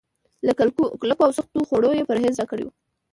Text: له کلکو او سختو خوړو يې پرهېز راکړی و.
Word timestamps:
له 0.47 0.53
کلکو 1.01 1.21
او 1.25 1.31
سختو 1.37 1.59
خوړو 1.67 1.89
يې 1.97 2.07
پرهېز 2.09 2.35
راکړی 2.37 2.63
و. 2.65 2.69